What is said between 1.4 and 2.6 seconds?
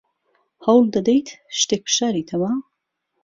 شتێک بشاریتەوە؟